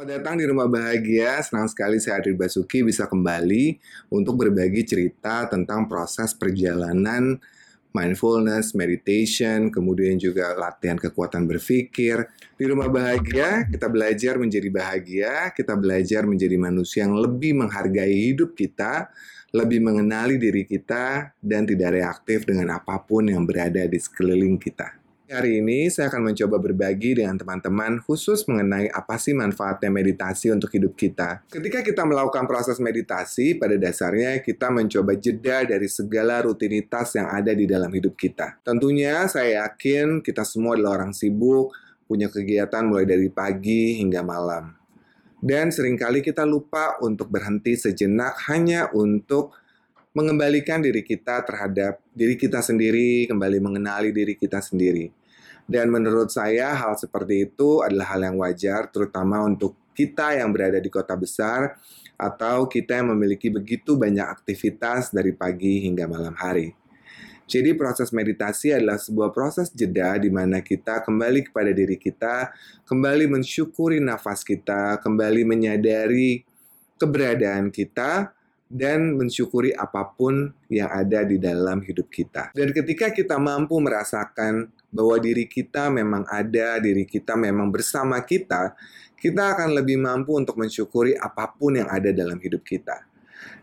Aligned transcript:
Selamat 0.00 0.16
datang 0.16 0.40
di 0.40 0.48
Rumah 0.48 0.64
Bahagia. 0.64 1.44
Senang 1.44 1.68
sekali 1.68 2.00
saya 2.00 2.24
Adri 2.24 2.32
Basuki 2.32 2.80
bisa 2.80 3.04
kembali 3.04 3.76
untuk 4.08 4.40
berbagi 4.40 4.80
cerita 4.88 5.44
tentang 5.44 5.84
proses 5.92 6.32
perjalanan 6.32 7.36
mindfulness, 7.92 8.72
meditation, 8.72 9.68
kemudian 9.68 10.16
juga 10.16 10.56
latihan 10.56 10.96
kekuatan 10.96 11.44
berpikir. 11.44 12.32
Di 12.56 12.64
Rumah 12.64 12.88
Bahagia, 12.88 13.68
kita 13.68 13.92
belajar 13.92 14.40
menjadi 14.40 14.72
bahagia, 14.72 15.52
kita 15.52 15.76
belajar 15.76 16.24
menjadi 16.24 16.56
manusia 16.56 17.04
yang 17.04 17.20
lebih 17.20 17.60
menghargai 17.60 18.32
hidup 18.32 18.56
kita, 18.56 19.12
lebih 19.52 19.84
mengenali 19.84 20.40
diri 20.40 20.64
kita, 20.64 21.36
dan 21.44 21.68
tidak 21.68 22.00
reaktif 22.00 22.48
dengan 22.48 22.72
apa 22.72 23.04
pun 23.04 23.28
yang 23.28 23.44
berada 23.44 23.84
di 23.84 24.00
sekeliling 24.00 24.56
kita. 24.56 24.99
Hari 25.30 25.62
ini 25.62 25.86
saya 25.86 26.10
akan 26.10 26.34
mencoba 26.34 26.58
berbagi 26.58 27.22
dengan 27.22 27.38
teman-teman 27.38 28.02
khusus 28.02 28.42
mengenai 28.50 28.90
apa 28.90 29.14
sih 29.14 29.30
manfaatnya 29.30 29.86
meditasi 29.86 30.50
untuk 30.50 30.74
hidup 30.74 30.98
kita. 30.98 31.46
Ketika 31.46 31.86
kita 31.86 32.02
melakukan 32.02 32.50
proses 32.50 32.82
meditasi, 32.82 33.54
pada 33.54 33.78
dasarnya 33.78 34.42
kita 34.42 34.74
mencoba 34.74 35.14
jeda 35.14 35.62
dari 35.62 35.86
segala 35.86 36.42
rutinitas 36.42 37.14
yang 37.14 37.30
ada 37.30 37.54
di 37.54 37.62
dalam 37.62 37.94
hidup 37.94 38.18
kita. 38.18 38.58
Tentunya 38.66 39.30
saya 39.30 39.70
yakin 39.70 40.18
kita 40.18 40.42
semua 40.42 40.74
adalah 40.74 40.98
orang 40.98 41.14
sibuk, 41.14 41.78
punya 42.10 42.26
kegiatan 42.26 42.90
mulai 42.90 43.06
dari 43.06 43.30
pagi 43.30 44.02
hingga 44.02 44.26
malam. 44.26 44.74
Dan 45.38 45.70
sering 45.70 45.94
kali 45.94 46.26
kita 46.26 46.42
lupa 46.42 46.98
untuk 47.06 47.30
berhenti 47.30 47.78
sejenak 47.78 48.34
hanya 48.50 48.90
untuk 48.90 49.54
mengembalikan 50.10 50.82
diri 50.82 51.06
kita 51.06 51.46
terhadap 51.46 52.02
diri 52.10 52.34
kita 52.34 52.58
sendiri, 52.58 53.30
kembali 53.30 53.62
mengenali 53.62 54.10
diri 54.10 54.34
kita 54.34 54.58
sendiri. 54.58 55.19
Dan 55.66 55.92
menurut 55.92 56.30
saya 56.32 56.76
hal 56.76 56.96
seperti 56.96 57.50
itu 57.50 57.80
adalah 57.84 58.16
hal 58.16 58.20
yang 58.26 58.36
wajar, 58.40 58.88
terutama 58.88 59.42
untuk 59.42 59.76
kita 59.96 60.38
yang 60.38 60.54
berada 60.54 60.80
di 60.80 60.88
kota 60.88 61.12
besar 61.18 61.76
atau 62.20 62.68
kita 62.68 63.00
yang 63.00 63.12
memiliki 63.16 63.48
begitu 63.48 63.96
banyak 63.96 64.24
aktivitas 64.24 65.12
dari 65.12 65.32
pagi 65.32 65.84
hingga 65.84 66.04
malam 66.08 66.36
hari. 66.36 66.72
Jadi 67.50 67.74
proses 67.74 68.14
meditasi 68.14 68.70
adalah 68.70 68.94
sebuah 68.94 69.34
proses 69.34 69.74
jeda 69.74 70.14
di 70.22 70.30
mana 70.30 70.62
kita 70.62 71.02
kembali 71.02 71.50
kepada 71.50 71.74
diri 71.74 71.98
kita, 71.98 72.54
kembali 72.86 73.26
mensyukuri 73.26 73.98
nafas 73.98 74.46
kita, 74.46 75.02
kembali 75.02 75.42
menyadari 75.42 76.46
keberadaan 76.94 77.74
kita, 77.74 78.30
dan 78.70 79.18
mensyukuri 79.18 79.74
apa 79.74 80.14
pun 80.14 80.54
yang 80.70 80.86
ada 80.94 81.26
di 81.26 81.42
dalam 81.42 81.82
hidup 81.82 82.06
kita. 82.06 82.54
Dan 82.54 82.70
ketika 82.70 83.10
kita 83.10 83.34
mampu 83.42 83.82
merasakan 83.82 84.70
bahwa 84.90 85.16
diri 85.22 85.46
kita 85.46 85.88
memang 85.88 86.26
ada, 86.26 86.82
diri 86.82 87.06
kita 87.06 87.38
memang 87.38 87.70
bersama 87.70 88.20
kita, 88.26 88.74
kita 89.14 89.54
akan 89.54 89.78
lebih 89.78 90.02
mampu 90.02 90.34
untuk 90.34 90.58
mensyukuri 90.58 91.14
apa 91.14 91.54
pun 91.54 91.78
yang 91.78 91.88
ada 91.88 92.10
dalam 92.10 92.36
hidup 92.42 92.66
kita. 92.66 93.06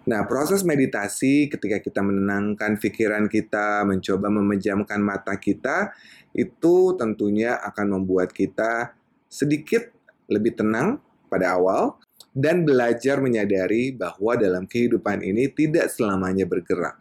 Nah, 0.08 0.24
proses 0.24 0.64
meditasi 0.64 1.52
ketika 1.52 1.84
kita 1.84 2.00
menenangkan 2.00 2.80
pikiran 2.80 3.28
kita, 3.28 3.84
mencoba 3.84 4.32
memejamkan 4.32 5.04
mata 5.04 5.36
kita, 5.36 5.92
itu 6.32 6.96
tentunya 6.96 7.60
akan 7.60 8.00
membuat 8.00 8.32
kita 8.32 8.96
sedikit 9.28 9.92
lebih 10.32 10.56
tenang 10.56 11.04
pada 11.28 11.60
awal 11.60 12.00
dan 12.32 12.64
belajar 12.64 13.20
menyadari 13.20 13.92
bahwa 13.92 14.38
dalam 14.40 14.64
kehidupan 14.64 15.26
ini 15.26 15.52
tidak 15.52 15.92
selamanya 15.92 16.48
bergerak. 16.48 16.96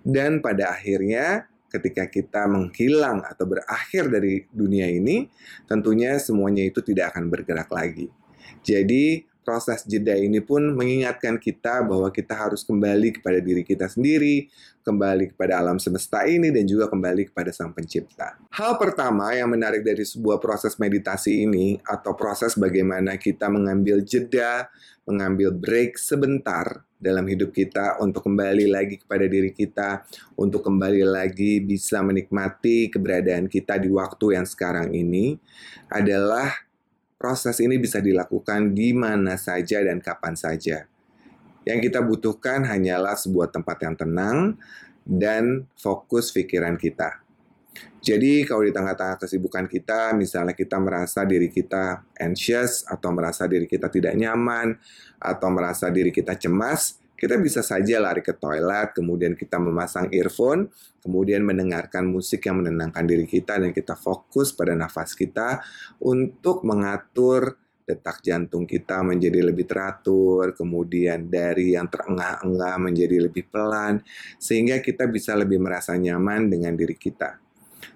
Dan 0.00 0.40
pada 0.40 0.72
akhirnya 0.72 1.50
ketika 1.68 2.08
kita 2.08 2.48
menghilang 2.48 3.22
atau 3.24 3.44
berakhir 3.44 4.08
dari 4.08 4.44
dunia 4.48 4.88
ini, 4.88 5.28
tentunya 5.68 6.16
semuanya 6.16 6.64
itu 6.64 6.80
tidak 6.80 7.14
akan 7.14 7.28
bergerak 7.28 7.68
lagi. 7.68 8.08
Jadi, 8.64 9.28
proses 9.48 9.80
jeda 9.88 10.12
ini 10.12 10.44
pun 10.44 10.76
mengingatkan 10.76 11.40
kita 11.40 11.80
bahwa 11.80 12.12
kita 12.12 12.36
harus 12.36 12.60
kembali 12.68 13.16
kepada 13.16 13.40
diri 13.40 13.64
kita 13.64 13.88
sendiri, 13.88 14.52
kembali 14.84 15.32
kepada 15.32 15.56
alam 15.56 15.80
semesta 15.80 16.28
ini, 16.28 16.52
dan 16.52 16.68
juga 16.68 16.84
kembali 16.92 17.32
kepada 17.32 17.48
Sang 17.48 17.72
Pencipta. 17.72 18.36
Hal 18.52 18.76
pertama 18.76 19.32
yang 19.32 19.48
menarik 19.48 19.80
dari 19.80 20.04
sebuah 20.04 20.36
proses 20.36 20.76
meditasi 20.76 21.48
ini, 21.48 21.80
atau 21.80 22.12
proses 22.12 22.60
bagaimana 22.60 23.16
kita 23.16 23.48
mengambil 23.48 24.04
jeda, 24.04 24.68
mengambil 25.08 25.56
break 25.56 25.96
sebentar 25.96 26.84
dalam 27.00 27.24
hidup 27.24 27.56
kita 27.56 27.96
untuk 28.04 28.28
kembali 28.28 28.68
lagi 28.68 29.00
kepada 29.00 29.24
diri 29.24 29.56
kita, 29.56 30.04
untuk 30.36 30.60
kembali 30.60 31.08
lagi 31.08 31.64
bisa 31.64 32.04
menikmati 32.04 32.92
keberadaan 32.92 33.48
kita 33.48 33.80
di 33.80 33.88
waktu 33.88 34.36
yang 34.36 34.44
sekarang 34.44 34.92
ini 34.92 35.40
adalah 35.88 36.52
proses 37.16 37.56
ini 37.64 37.80
bisa 37.80 38.04
dilakukan 38.04 38.76
di 38.76 38.92
mana 38.92 39.40
saja 39.40 39.80
dan 39.80 40.04
kapan 40.04 40.36
saja. 40.36 40.84
Yang 41.64 41.88
kita 41.88 42.04
butuhkan 42.04 42.68
hanyalah 42.68 43.16
sebuah 43.16 43.48
tempat 43.48 43.76
yang 43.80 43.94
tenang 43.96 44.38
dan 45.08 45.64
fokus 45.80 46.28
pikiran 46.36 46.76
kita. 46.76 47.27
Jadi 47.98 48.46
kalau 48.46 48.62
di 48.62 48.70
tengah-tengah 48.70 49.18
kesibukan 49.18 49.66
kita, 49.66 50.14
misalnya 50.14 50.54
kita 50.54 50.78
merasa 50.78 51.26
diri 51.26 51.50
kita 51.50 52.14
anxious 52.16 52.86
atau 52.86 53.10
merasa 53.10 53.44
diri 53.50 53.66
kita 53.66 53.90
tidak 53.90 54.14
nyaman 54.14 54.78
atau 55.18 55.48
merasa 55.50 55.90
diri 55.90 56.14
kita 56.14 56.38
cemas, 56.38 56.96
kita 57.18 57.34
bisa 57.42 57.66
saja 57.66 57.98
lari 57.98 58.22
ke 58.22 58.30
toilet, 58.38 58.94
kemudian 58.94 59.34
kita 59.34 59.58
memasang 59.58 60.06
earphone, 60.14 60.70
kemudian 61.02 61.42
mendengarkan 61.42 62.06
musik 62.06 62.46
yang 62.46 62.62
menenangkan 62.62 63.02
diri 63.02 63.26
kita 63.26 63.58
dan 63.58 63.74
kita 63.74 63.98
fokus 63.98 64.54
pada 64.54 64.78
nafas 64.78 65.18
kita 65.18 65.58
untuk 65.98 66.62
mengatur 66.62 67.58
detak 67.88 68.20
jantung 68.20 68.68
kita 68.68 69.00
menjadi 69.00 69.40
lebih 69.40 69.64
teratur, 69.66 70.52
kemudian 70.52 71.26
dari 71.26 71.72
yang 71.74 71.88
terengah-engah 71.88 72.76
menjadi 72.78 73.26
lebih 73.26 73.48
pelan, 73.48 74.04
sehingga 74.36 74.78
kita 74.84 75.08
bisa 75.08 75.32
lebih 75.32 75.56
merasa 75.58 75.96
nyaman 75.96 76.52
dengan 76.52 76.76
diri 76.76 76.94
kita. 76.94 77.47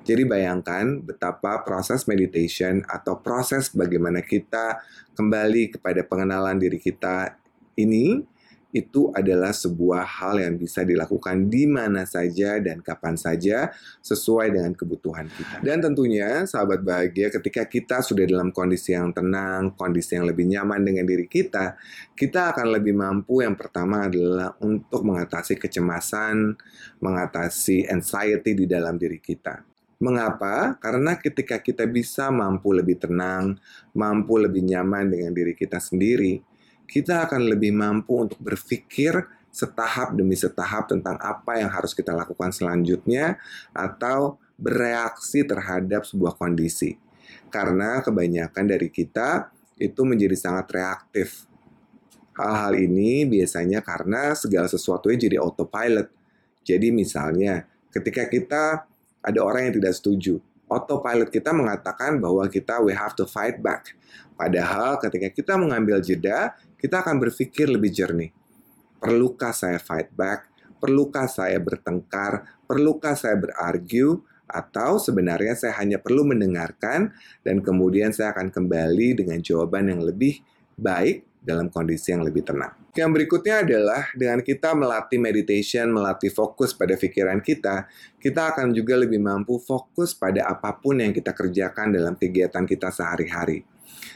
Jadi 0.02 0.22
bayangkan 0.26 1.02
betapa 1.02 1.62
proses 1.62 2.06
meditation 2.10 2.82
atau 2.90 3.18
proses 3.18 3.70
bagaimana 3.70 4.22
kita 4.22 4.82
kembali 5.14 5.78
kepada 5.78 6.02
pengenalan 6.02 6.58
diri 6.58 6.78
kita 6.82 7.38
ini 7.78 8.32
itu 8.72 9.12
adalah 9.12 9.52
sebuah 9.52 10.02
hal 10.02 10.40
yang 10.40 10.56
bisa 10.56 10.80
dilakukan 10.82 11.52
di 11.52 11.68
mana 11.68 12.08
saja 12.08 12.56
dan 12.58 12.80
kapan 12.80 13.20
saja 13.20 13.68
sesuai 14.00 14.48
dengan 14.48 14.72
kebutuhan 14.72 15.28
kita. 15.28 15.60
Dan 15.60 15.84
tentunya 15.84 16.48
sahabat 16.48 16.80
bahagia 16.80 17.28
ketika 17.28 17.68
kita 17.68 18.00
sudah 18.00 18.24
dalam 18.24 18.48
kondisi 18.48 18.96
yang 18.96 19.12
tenang, 19.12 19.76
kondisi 19.76 20.16
yang 20.16 20.24
lebih 20.24 20.48
nyaman 20.48 20.80
dengan 20.88 21.04
diri 21.04 21.28
kita, 21.28 21.76
kita 22.16 22.56
akan 22.56 22.72
lebih 22.72 22.96
mampu 22.96 23.44
yang 23.44 23.54
pertama 23.54 24.08
adalah 24.08 24.56
untuk 24.64 25.04
mengatasi 25.04 25.60
kecemasan, 25.60 26.56
mengatasi 27.04 27.92
anxiety 27.92 28.56
di 28.56 28.64
dalam 28.64 28.96
diri 28.96 29.20
kita. 29.20 29.71
Mengapa? 30.02 30.74
Karena 30.82 31.14
ketika 31.14 31.62
kita 31.62 31.86
bisa 31.86 32.26
mampu 32.34 32.74
lebih 32.74 32.98
tenang, 32.98 33.54
mampu 33.94 34.34
lebih 34.34 34.66
nyaman 34.66 35.14
dengan 35.14 35.30
diri 35.30 35.54
kita 35.54 35.78
sendiri, 35.78 36.42
kita 36.90 37.30
akan 37.30 37.46
lebih 37.46 37.70
mampu 37.70 38.26
untuk 38.26 38.42
berpikir 38.42 39.14
setahap 39.54 40.18
demi 40.18 40.34
setahap 40.34 40.90
tentang 40.90 41.14
apa 41.22 41.62
yang 41.62 41.70
harus 41.70 41.94
kita 41.94 42.10
lakukan 42.10 42.50
selanjutnya 42.50 43.38
atau 43.70 44.42
bereaksi 44.58 45.46
terhadap 45.46 46.02
sebuah 46.02 46.34
kondisi. 46.34 46.98
Karena 47.52 48.02
kebanyakan 48.02 48.64
dari 48.66 48.90
kita 48.90 49.54
itu 49.78 50.02
menjadi 50.02 50.34
sangat 50.34 50.66
reaktif. 50.72 51.46
Hal-hal 52.34 52.74
ini 52.74 53.28
biasanya 53.28 53.84
karena 53.84 54.34
segala 54.34 54.66
sesuatunya 54.66 55.30
jadi 55.30 55.36
autopilot. 55.38 56.10
Jadi 56.64 56.88
misalnya 56.90 57.68
ketika 57.92 58.26
kita 58.26 58.88
ada 59.22 59.38
orang 59.40 59.70
yang 59.70 59.74
tidak 59.78 59.94
setuju, 59.94 60.42
autopilot 60.66 61.30
kita 61.30 61.54
mengatakan 61.54 62.18
bahwa 62.18 62.42
kita 62.50 62.82
we 62.82 62.90
have 62.90 63.14
to 63.14 63.24
fight 63.24 63.62
back. 63.62 63.94
Padahal 64.34 64.98
ketika 64.98 65.30
kita 65.30 65.54
mengambil 65.54 66.02
jeda, 66.02 66.58
kita 66.74 67.00
akan 67.00 67.22
berpikir 67.22 67.70
lebih 67.70 67.94
jernih. 67.94 68.34
Perlukah 68.98 69.54
saya 69.54 69.78
fight 69.78 70.10
back? 70.14 70.50
Perlukah 70.82 71.30
saya 71.30 71.62
bertengkar? 71.62 72.66
Perlukah 72.66 73.14
saya 73.14 73.38
berargue? 73.38 74.22
Atau 74.52 75.00
sebenarnya 75.00 75.56
saya 75.56 75.72
hanya 75.80 75.96
perlu 75.96 76.28
mendengarkan 76.28 77.08
dan 77.40 77.64
kemudian 77.64 78.12
saya 78.12 78.36
akan 78.36 78.52
kembali 78.52 79.24
dengan 79.24 79.40
jawaban 79.40 79.88
yang 79.88 80.04
lebih 80.04 80.44
baik 80.76 81.31
dalam 81.42 81.68
kondisi 81.68 82.14
yang 82.14 82.22
lebih 82.22 82.46
tenang. 82.46 82.70
Yang 82.94 83.10
berikutnya 83.18 83.66
adalah 83.66 84.02
dengan 84.14 84.40
kita 84.40 84.78
melatih 84.78 85.18
meditation, 85.18 85.90
melatih 85.90 86.30
fokus 86.30 86.70
pada 86.70 86.94
pikiran 86.94 87.42
kita, 87.42 87.90
kita 88.22 88.54
akan 88.54 88.70
juga 88.70 88.94
lebih 88.94 89.18
mampu 89.18 89.58
fokus 89.58 90.14
pada 90.14 90.46
apa 90.46 90.78
pun 90.78 91.02
yang 91.02 91.10
kita 91.10 91.34
kerjakan 91.34 91.90
dalam 91.90 92.14
kegiatan 92.14 92.62
kita 92.62 92.94
sehari-hari. 92.94 93.66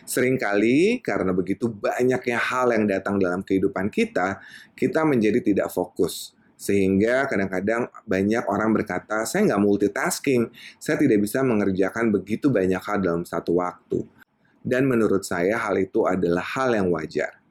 Seringkali 0.06 1.02
karena 1.02 1.34
begitu 1.34 1.66
banyaknya 1.66 2.38
hal 2.38 2.70
yang 2.70 2.86
datang 2.86 3.18
dalam 3.18 3.42
kehidupan 3.42 3.90
kita, 3.90 4.38
kita 4.78 5.02
menjadi 5.02 5.42
tidak 5.42 5.68
fokus. 5.74 6.36
Sehingga 6.56 7.28
kadang-kadang 7.28 7.92
banyak 8.08 8.48
orang 8.48 8.72
berkata, 8.72 9.28
saya 9.28 9.44
nggak 9.44 9.60
multitasking, 9.60 10.48
saya 10.80 10.96
tidak 10.96 11.20
bisa 11.20 11.44
mengerjakan 11.44 12.08
begitu 12.08 12.48
banyak 12.48 12.80
hal 12.80 12.96
dalam 13.04 13.24
satu 13.28 13.60
waktu. 13.60 14.15
Dan 14.66 14.90
menurut 14.90 15.22
saya 15.22 15.62
hal 15.62 15.78
itu 15.78 16.10
adalah 16.10 16.42
hal 16.42 16.74
yang 16.74 16.90
wajar 16.90 17.46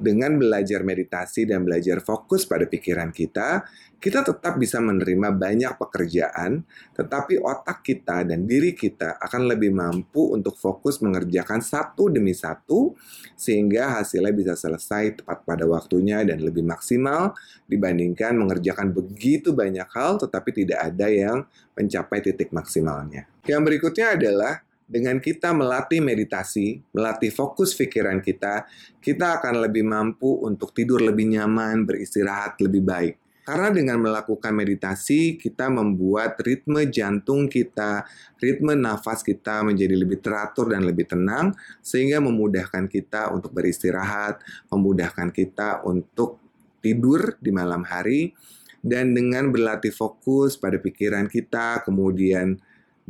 dengan 0.00 0.40
belajar 0.40 0.80
meditasi 0.80 1.44
dan 1.44 1.62
belajar 1.62 2.00
fokus 2.00 2.48
pada 2.48 2.64
pikiran 2.64 3.12
kita, 3.12 3.68
kita 4.00 4.24
tetap 4.24 4.56
bisa 4.56 4.80
menerima 4.80 5.28
banyak 5.36 5.76
pekerjaan, 5.76 6.64
tetapi 6.96 7.36
otak 7.36 7.84
kita 7.84 8.24
dan 8.24 8.48
diri 8.48 8.72
kita 8.72 9.20
akan 9.20 9.52
lebih 9.52 9.76
mampu 9.76 10.32
untuk 10.32 10.56
fokus 10.56 11.04
mengerjakan 11.04 11.60
satu 11.60 12.08
demi 12.08 12.32
satu, 12.32 12.96
sehingga 13.36 14.00
hasilnya 14.00 14.32
bisa 14.32 14.54
selesai 14.56 15.20
tepat 15.20 15.44
pada 15.44 15.68
waktunya 15.68 16.24
dan 16.24 16.40
lebih 16.40 16.64
maksimal 16.64 17.36
dibandingkan 17.68 18.32
mengerjakan 18.40 18.96
begitu 18.96 19.52
banyak 19.52 19.86
hal, 19.92 20.16
tetapi 20.16 20.64
tidak 20.64 20.80
ada 20.80 21.06
yang 21.12 21.44
mencapai 21.76 22.24
titik 22.24 22.56
maksimalnya. 22.56 23.28
Yang 23.44 23.60
berikutnya 23.68 24.16
adalah 24.16 24.64
dengan 24.90 25.22
kita 25.22 25.54
melatih 25.54 26.02
meditasi, 26.02 26.82
melatih 26.90 27.30
fokus 27.30 27.78
pikiran 27.78 28.18
kita, 28.18 28.66
kita 28.98 29.38
akan 29.38 29.62
lebih 29.62 29.86
mampu 29.86 30.42
untuk 30.42 30.74
tidur 30.74 30.98
lebih 30.98 31.30
nyaman, 31.30 31.86
beristirahat 31.86 32.58
lebih 32.58 32.82
baik. 32.82 33.14
Karena 33.40 33.70
dengan 33.70 33.98
melakukan 34.02 34.52
meditasi, 34.52 35.38
kita 35.38 35.70
membuat 35.70 36.38
ritme 36.42 36.90
jantung 36.90 37.46
kita, 37.46 38.04
ritme 38.42 38.74
nafas 38.74 39.22
kita 39.22 39.62
menjadi 39.64 39.94
lebih 39.94 40.20
teratur 40.20 40.74
dan 40.74 40.82
lebih 40.84 41.06
tenang, 41.06 41.54
sehingga 41.80 42.18
memudahkan 42.18 42.90
kita 42.90 43.30
untuk 43.30 43.54
beristirahat, 43.54 44.42
memudahkan 44.74 45.30
kita 45.30 45.86
untuk 45.86 46.42
tidur 46.82 47.38
di 47.38 47.50
malam 47.54 47.86
hari, 47.86 48.34
dan 48.80 49.12
dengan 49.16 49.52
berlatih 49.52 49.92
fokus 49.92 50.54
pada 50.60 50.76
pikiran 50.80 51.28
kita, 51.28 51.82
kemudian 51.82 52.58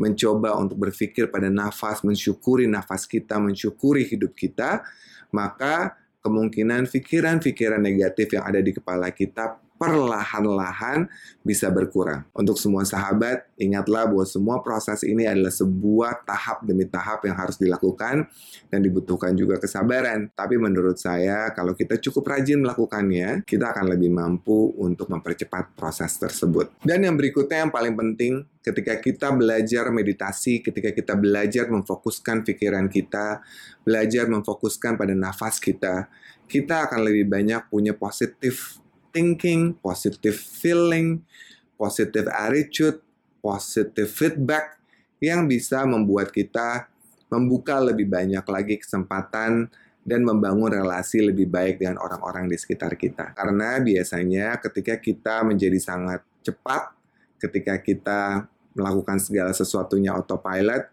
mencoba 0.01 0.57
untuk 0.57 0.89
berpikir 0.89 1.29
pada 1.29 1.53
nafas, 1.53 2.01
mensyukuri 2.01 2.65
nafas 2.65 3.05
kita, 3.05 3.37
mensyukuri 3.37 4.09
hidup 4.09 4.33
kita, 4.33 4.81
maka 5.29 6.01
kemungkinan 6.25 6.89
pikiran-pikiran 6.89 7.81
negatif 7.81 8.33
yang 8.33 8.45
ada 8.49 8.61
di 8.65 8.73
kepala 8.73 9.13
kita 9.13 9.61
perlahan-lahan 9.81 11.09
bisa 11.41 11.73
berkurang. 11.73 12.29
Untuk 12.37 12.61
semua 12.61 12.85
sahabat, 12.85 13.49
ingatlah 13.57 14.05
bahwa 14.05 14.29
semua 14.29 14.61
proses 14.61 15.01
ini 15.09 15.25
adalah 15.25 15.49
sebuah 15.49 16.29
tahap 16.29 16.69
demi 16.69 16.85
tahap 16.85 17.25
yang 17.25 17.33
harus 17.33 17.57
dilakukan 17.57 18.29
dan 18.69 18.81
dibutuhkan 18.85 19.33
juga 19.33 19.57
kesabaran. 19.57 20.29
Tapi 20.37 20.61
menurut 20.61 21.01
saya, 21.01 21.49
kalau 21.57 21.73
kita 21.73 21.97
cukup 21.97 22.29
rajin 22.29 22.61
melakukannya, 22.61 23.49
kita 23.49 23.73
akan 23.73 23.89
lebih 23.89 24.13
mampu 24.13 24.77
untuk 24.77 25.09
mempercepat 25.09 25.73
proses 25.73 26.13
tersebut. 26.21 26.77
Dan 26.85 27.09
yang 27.09 27.17
berikutnya 27.17 27.65
yang 27.65 27.73
paling 27.73 27.97
penting, 27.97 28.45
ketika 28.61 29.01
kita 29.01 29.33
belajar 29.33 29.89
meditasi, 29.89 30.61
ketika 30.61 30.93
kita 30.93 31.17
belajar 31.17 31.73
memfokuskan 31.73 32.45
pikiran 32.45 32.85
kita, 32.93 33.41
belajar 33.81 34.29
memfokuskan 34.29 35.01
pada 35.01 35.17
nafas 35.17 35.57
kita, 35.57 36.13
kita 36.45 36.85
akan 36.85 37.01
lebih 37.09 37.33
banyak 37.33 37.65
punya 37.73 37.97
positif 37.97 38.77
thinking, 39.11 39.77
positive 39.79 40.37
feeling, 40.39 41.23
positive 41.77 42.27
attitude, 42.31 42.99
positive 43.41 44.11
feedback 44.11 44.81
yang 45.21 45.45
bisa 45.47 45.85
membuat 45.85 46.33
kita 46.33 46.89
membuka 47.31 47.79
lebih 47.79 48.11
banyak 48.11 48.43
lagi 48.43 48.77
kesempatan 48.81 49.71
dan 50.01 50.21
membangun 50.25 50.73
relasi 50.73 51.23
lebih 51.23 51.47
baik 51.47 51.79
dengan 51.79 52.01
orang-orang 52.01 52.49
di 52.49 52.57
sekitar 52.57 52.97
kita. 52.97 53.37
Karena 53.37 53.79
biasanya 53.79 54.59
ketika 54.59 54.99
kita 54.99 55.45
menjadi 55.45 55.79
sangat 55.79 56.25
cepat, 56.41 56.97
ketika 57.39 57.79
kita 57.79 58.49
melakukan 58.75 59.21
segala 59.21 59.53
sesuatunya 59.53 60.17
autopilot, 60.17 60.89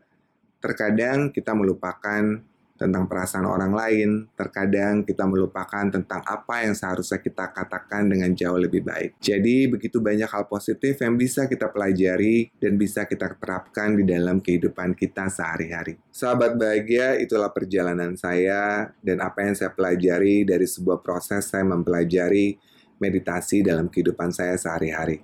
terkadang 0.59 1.31
kita 1.31 1.55
melupakan 1.55 2.41
tentang 2.77 3.09
perasaan 3.09 3.49
orang 3.49 3.73
lain, 3.73 4.09
terkadang 4.37 5.01
kita 5.01 5.25
melupakan 5.25 5.89
tentang 5.89 6.21
apa 6.23 6.63
yang 6.63 6.77
seharusnya 6.77 7.17
kita 7.17 7.49
katakan 7.51 8.07
dengan 8.07 8.31
jauh 8.37 8.61
lebih 8.61 8.85
baik. 8.85 9.17
Jadi, 9.17 9.65
begitu 9.67 9.97
banyak 9.97 10.29
hal 10.29 10.45
positif 10.45 11.01
yang 11.01 11.17
bisa 11.17 11.49
kita 11.49 11.73
pelajari 11.73 12.53
dan 12.61 12.77
bisa 12.77 13.09
kita 13.09 13.33
terapkan 13.35 13.97
di 13.97 14.05
dalam 14.05 14.39
kehidupan 14.39 14.93
kita 14.93 15.27
sehari-hari. 15.27 15.97
Sahabat 16.13 16.55
bahagia, 16.55 17.17
itulah 17.17 17.49
perjalanan 17.49 18.13
saya 18.13 18.93
dan 19.01 19.19
apa 19.19 19.43
yang 19.43 19.57
saya 19.57 19.73
pelajari 19.73 20.45
dari 20.45 20.69
sebuah 20.69 21.01
proses 21.01 21.49
saya 21.49 21.65
mempelajari 21.65 22.55
meditasi 23.01 23.65
dalam 23.65 23.89
kehidupan 23.89 24.29
saya 24.29 24.57
sehari-hari. 24.57 25.21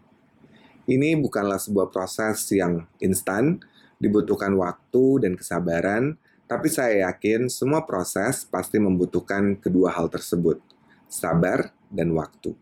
Ini 0.84 1.16
bukanlah 1.16 1.64
sebuah 1.64 1.96
proses 1.96 2.44
yang 2.52 2.84
instan, 3.00 3.64
dibutuhkan 4.04 4.52
waktu 4.60 5.24
dan 5.24 5.40
kesabaran, 5.40 6.20
tapi 6.54 6.70
saya 6.70 7.10
yakin 7.10 7.50
semua 7.50 7.82
proses 7.82 8.46
pasti 8.46 8.78
membutuhkan 8.78 9.58
kedua 9.58 9.90
hal 9.90 10.06
tersebut, 10.06 10.62
sabar 11.10 11.74
dan 11.90 12.14
waktu. 12.14 12.54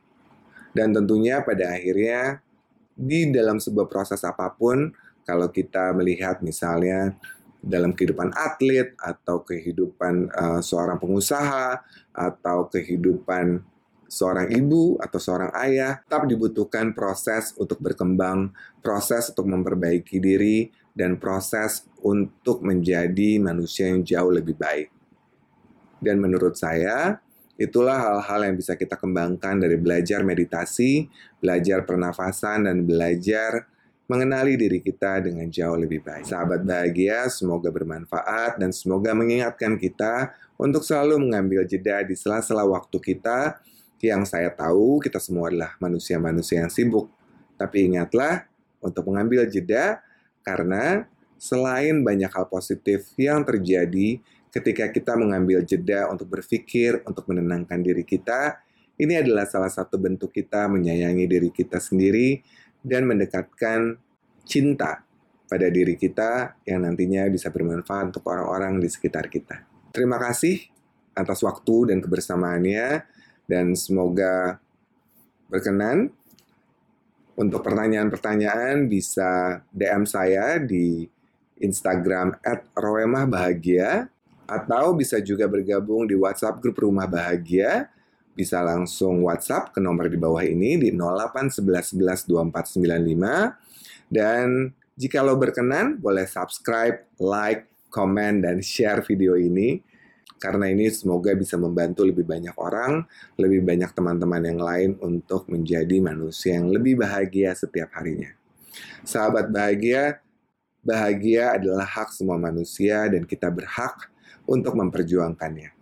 Dan 0.71 0.95
tentunya 0.95 1.43
pada 1.43 1.75
akhirnya 1.75 2.39
di 2.95 3.27
dalam 3.35 3.59
sebuah 3.59 3.91
proses 3.91 4.23
apa 4.23 4.47
pun, 4.55 4.95
kalau 5.27 5.51
kita 5.51 5.91
melihat 5.91 6.39
misalnya 6.39 7.19
dalam 7.59 7.91
kehidupan 7.91 8.31
atlet 8.31 8.95
atau 8.95 9.43
kehidupan 9.43 10.31
uh, 10.31 10.63
seorang 10.63 10.95
pengusaha 10.95 11.83
atau 12.15 12.71
kehidupan 12.71 13.59
seorang 14.07 14.55
ibu 14.55 14.95
atau 15.03 15.19
seorang 15.19 15.51
ayah, 15.67 15.99
tetap 16.07 16.31
dibutuhkan 16.31 16.95
proses 16.95 17.51
untuk 17.59 17.83
berkembang, 17.83 18.55
proses 18.79 19.35
untuk 19.35 19.51
memperbaiki 19.51 20.15
diri, 20.23 20.71
dan 20.91 21.15
proses 21.15 21.87
untuk 22.03 22.63
menjadi 22.63 23.39
manusia 23.39 23.87
yang 23.87 24.03
jauh 24.03 24.31
lebih 24.31 24.55
baik. 24.59 24.91
Dan 26.01 26.17
menurut 26.17 26.57
saya, 26.57 27.21
itulah 27.55 27.95
hal-hal 27.95 28.51
yang 28.51 28.55
bisa 28.57 28.73
kita 28.73 28.97
kembangkan 28.97 29.61
dari 29.61 29.77
belajar 29.77 30.25
meditasi, 30.25 31.05
belajar 31.37 31.85
pernafasan, 31.85 32.65
dan 32.65 32.81
belajar 32.83 33.69
mengenali 34.11 34.59
diri 34.59 34.83
kita 34.83 35.23
dengan 35.23 35.47
jauh 35.47 35.79
lebih 35.79 36.03
baik. 36.03 36.27
Sahabat 36.27 36.67
bahagia, 36.67 37.31
semoga 37.31 37.71
bermanfaat 37.71 38.59
dan 38.59 38.75
semoga 38.75 39.15
mengingatkan 39.15 39.79
kita 39.79 40.35
untuk 40.59 40.83
selalu 40.83 41.23
mengambil 41.23 41.63
jeda 41.63 42.03
di 42.03 42.11
sela-sela 42.19 42.67
waktu 42.67 42.99
kita 42.99 43.63
yang 44.03 44.27
saya 44.27 44.51
tahu 44.51 44.99
kita 44.99 45.21
semua 45.21 45.47
adalah 45.47 45.77
manusia-manusia 45.79 46.65
yang 46.65 46.73
sibuk. 46.73 47.07
Tapi 47.55 47.87
ingatlah 47.87 48.49
untuk 48.83 49.07
mengambil 49.07 49.47
jeda 49.47 50.01
karena 50.41 51.05
selain 51.41 52.05
banyak 52.05 52.29
hal 52.29 52.45
positif 52.49 53.13
yang 53.17 53.41
terjadi 53.41 54.21
ketika 54.51 54.91
kita 54.91 55.15
mengambil 55.15 55.63
jeda 55.63 56.11
untuk 56.11 56.27
berpikir, 56.27 57.01
untuk 57.07 57.25
menenangkan 57.31 57.79
diri 57.81 58.03
kita, 58.03 58.61
ini 58.99 59.17
adalah 59.17 59.47
salah 59.49 59.71
satu 59.71 59.97
bentuk 59.97 60.29
kita 60.29 60.69
menyayangi 60.69 61.25
diri 61.25 61.49
kita 61.49 61.81
sendiri 61.81 62.43
dan 62.83 63.07
mendekatkan 63.09 63.97
cinta 64.45 65.01
pada 65.49 65.67
diri 65.67 65.97
kita 65.97 66.61
yang 66.67 66.85
nantinya 66.85 67.25
bisa 67.31 67.49
bermanfaat 67.49 68.13
untuk 68.15 68.27
orang-orang 68.29 68.77
di 68.77 68.87
sekitar 68.91 69.31
kita. 69.31 69.65
Terima 69.91 70.21
kasih 70.21 70.61
atas 71.17 71.43
waktu 71.43 71.91
dan 71.91 71.97
kebersamaannya 71.99 73.03
dan 73.49 73.75
semoga 73.75 74.61
berkenan 75.51 76.15
untuk 77.41 77.65
pertanyaan-pertanyaan 77.65 78.85
bisa 78.85 79.65
DM 79.73 80.05
saya 80.05 80.61
di 80.61 81.09
Instagram 81.57 82.37
@roemahbahagia 82.77 84.05
atau 84.45 84.93
bisa 84.93 85.17
juga 85.17 85.49
bergabung 85.49 86.05
di 86.05 86.13
WhatsApp 86.13 86.61
grup 86.61 86.85
Rumah 86.85 87.09
Bahagia. 87.09 87.89
Bisa 88.37 88.61
langsung 88.61 89.25
WhatsApp 89.25 89.73
ke 89.73 89.81
nomor 89.81 90.05
di 90.07 90.21
bawah 90.21 90.45
ini 90.45 90.77
di 90.77 90.93
08112495 90.93 93.57
dan 94.07 94.71
jika 94.95 95.19
lo 95.25 95.35
berkenan 95.35 95.97
boleh 95.97 96.29
subscribe, 96.29 97.01
like, 97.17 97.65
komen 97.91 98.39
dan 98.45 98.61
share 98.63 99.03
video 99.03 99.35
ini 99.35 99.83
karena 100.41 100.73
ini 100.73 100.89
semoga 100.89 101.37
bisa 101.37 101.53
membantu 101.53 102.01
lebih 102.01 102.25
banyak 102.25 102.57
orang, 102.57 103.05
lebih 103.37 103.61
banyak 103.61 103.93
teman-teman 103.93 104.41
yang 104.41 104.57
lain 104.57 104.91
untuk 104.97 105.45
menjadi 105.45 106.01
manusia 106.01 106.57
yang 106.57 106.73
lebih 106.73 106.97
bahagia 106.97 107.53
setiap 107.53 107.93
harinya. 107.93 108.33
Sahabat 109.05 109.53
bahagia, 109.53 110.17
bahagia 110.81 111.61
adalah 111.61 111.85
hak 111.85 112.09
semua 112.17 112.41
manusia 112.41 113.05
dan 113.05 113.21
kita 113.21 113.53
berhak 113.53 114.09
untuk 114.49 114.73
memperjuangkannya. 114.73 115.77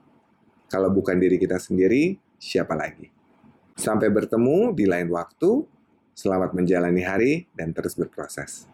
Kalau 0.67 0.91
bukan 0.91 1.15
diri 1.15 1.39
kita 1.39 1.55
sendiri, 1.55 2.19
siapa 2.35 2.75
lagi? 2.75 3.07
Sampai 3.79 4.11
bertemu 4.11 4.75
di 4.75 4.83
lain 4.83 5.07
waktu. 5.07 5.63
Selamat 6.11 6.51
menjalani 6.51 6.99
hari 6.99 7.47
dan 7.55 7.71
terus 7.71 7.95
berproses. 7.95 8.67